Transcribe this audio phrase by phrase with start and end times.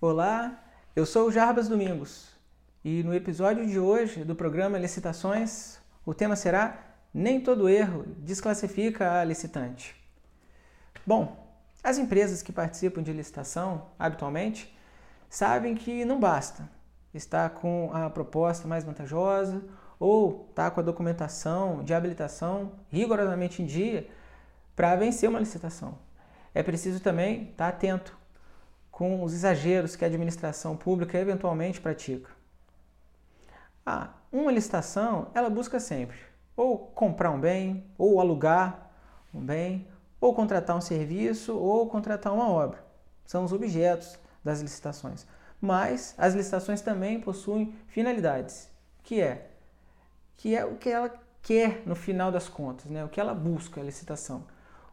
[0.00, 0.62] Olá,
[0.94, 2.28] eu sou o Jarbas Domingos
[2.84, 6.78] e no episódio de hoje do programa Licitações o tema será
[7.12, 9.96] Nem todo erro desclassifica a licitante.
[11.04, 14.72] Bom, as empresas que participam de licitação habitualmente
[15.28, 16.70] sabem que não basta
[17.12, 19.64] estar com a proposta mais vantajosa
[19.98, 24.08] ou estar com a documentação de habilitação rigorosamente em dia
[24.76, 25.98] para vencer uma licitação.
[26.54, 28.16] É preciso também estar atento
[28.98, 32.28] com os exageros que a administração pública eventualmente pratica.
[33.86, 38.90] Ah, uma licitação, ela busca sempre ou comprar um bem, ou alugar
[39.32, 39.86] um bem,
[40.20, 42.84] ou contratar um serviço, ou contratar uma obra.
[43.24, 45.24] São os objetos das licitações.
[45.60, 48.68] Mas as licitações também possuem finalidades,
[49.04, 49.50] que é
[50.36, 51.12] que é o que ela
[51.42, 53.04] quer no final das contas, né?
[53.04, 54.44] o que ela busca a licitação.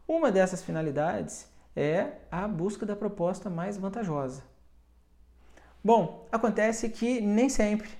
[0.06, 4.42] Uma dessas finalidades é a busca da proposta mais vantajosa.
[5.84, 7.90] Bom, acontece que nem sempre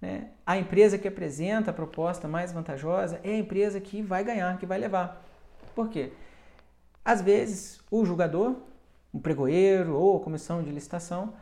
[0.00, 4.58] né, a empresa que apresenta a proposta mais vantajosa é a empresa que vai ganhar,
[4.58, 5.22] que vai levar.
[5.74, 6.12] Por quê?
[7.04, 8.56] Às vezes, o julgador,
[9.12, 11.34] o pregoeiro ou a comissão de licitação,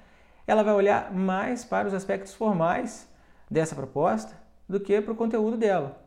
[0.47, 3.09] ela vai olhar mais para os aspectos formais
[3.51, 4.35] dessa proposta
[4.69, 6.03] do que para o conteúdo dela.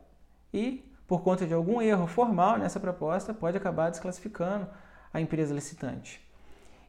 [0.52, 4.66] E, por conta de algum erro formal nessa proposta, pode acabar desclassificando
[5.12, 6.20] a empresa licitante.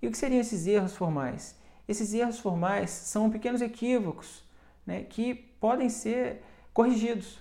[0.02, 1.56] E o que seriam esses erros formais?
[1.88, 4.44] Esses erros formais são pequenos equívocos
[4.86, 6.42] né, que podem ser
[6.74, 7.40] corrigidos,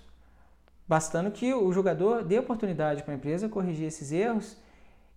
[0.86, 4.56] bastando que o jogador dê oportunidade para a empresa corrigir esses erros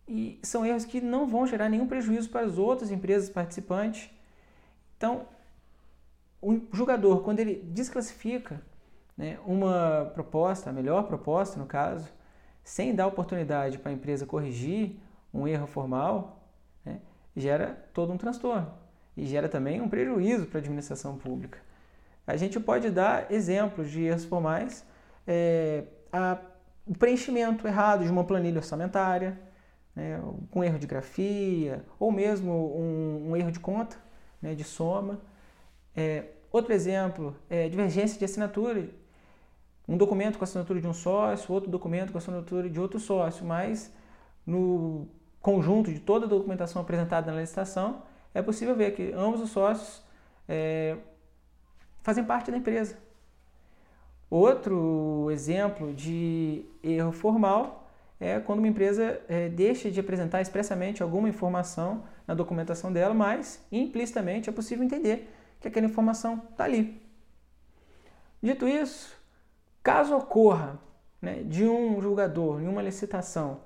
[0.08, 4.09] e são erros que não vão gerar nenhum prejuízo para as outras empresas participantes.
[4.97, 5.27] Então,
[6.41, 8.61] o jogador, quando ele desclassifica
[9.17, 12.08] né, uma proposta, a melhor proposta no caso,
[12.63, 14.99] sem dar oportunidade para a empresa corrigir
[15.36, 16.41] um erro formal,
[16.86, 17.02] né,
[17.36, 18.72] gera todo um transtorno
[19.17, 21.59] e gera também um prejuízo para a administração pública.
[22.25, 24.86] A gente pode dar exemplos de erros formais,
[25.27, 26.38] é, a,
[26.87, 29.39] o preenchimento errado de uma planilha orçamentária,
[29.95, 30.21] né,
[30.52, 33.98] com erro de grafia, ou mesmo um, um erro de conta,
[34.42, 35.20] né, de soma.
[35.95, 38.89] É, outro exemplo é divergência de assinatura.
[39.87, 42.99] Um documento com a assinatura de um sócio, outro documento com a assinatura de outro
[42.99, 43.93] sócio, mas
[44.45, 45.08] no
[45.45, 48.02] conjunto de toda a documentação apresentada na licitação,
[48.33, 50.02] é possível ver que ambos os sócios
[50.50, 50.98] é,
[52.02, 52.98] fazem parte da empresa.
[54.28, 57.88] Outro exemplo de erro formal
[58.20, 63.64] é quando uma empresa é, deixa de apresentar expressamente alguma informação na documentação dela, mas
[63.72, 67.00] implicitamente é possível entender que aquela informação está ali.
[68.42, 69.16] Dito isso,
[69.84, 70.80] caso ocorra
[71.22, 73.60] né, de um julgador em uma licitação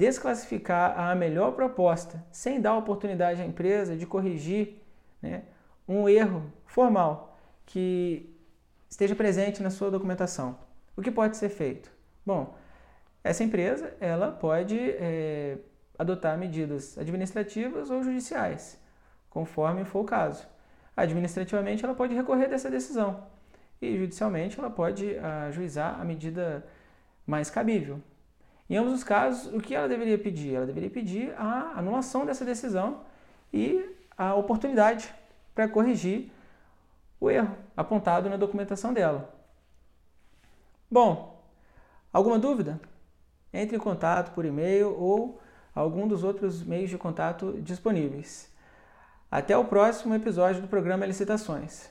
[0.00, 4.82] desclassificar a melhor proposta sem dar oportunidade à empresa de corrigir
[5.20, 5.42] né,
[5.86, 8.34] um erro formal que
[8.88, 10.58] esteja presente na sua documentação.
[10.96, 11.92] O que pode ser feito?
[12.24, 12.56] Bom,
[13.22, 15.58] essa empresa ela pode é,
[15.98, 18.80] adotar medidas administrativas ou judiciais,
[19.28, 20.48] conforme for o caso.
[20.96, 23.26] Administrativamente, ela pode recorrer dessa decisão
[23.82, 25.18] e judicialmente ela pode
[25.48, 26.66] ajuizar a medida
[27.26, 28.00] mais cabível.
[28.70, 30.54] Em ambos os casos, o que ela deveria pedir?
[30.54, 33.00] Ela deveria pedir a anulação dessa decisão
[33.52, 33.84] e
[34.16, 35.12] a oportunidade
[35.52, 36.30] para corrigir
[37.18, 39.34] o erro apontado na documentação dela.
[40.88, 41.42] Bom,
[42.12, 42.80] alguma dúvida?
[43.52, 45.40] Entre em contato por e-mail ou
[45.74, 48.48] algum dos outros meios de contato disponíveis.
[49.28, 51.90] Até o próximo episódio do programa Licitações.